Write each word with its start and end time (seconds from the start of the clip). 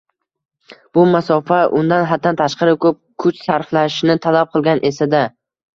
bu 0.97 1.03
masofa 1.15 1.59
undan 1.81 2.07
haddan 2.13 2.41
tashqari 2.41 2.75
ko‘p 2.87 2.99
kuch 3.27 3.45
sarflashni 3.51 4.19
talab 4.27 4.55
qilgan 4.57 4.85
esa-da 4.93 5.25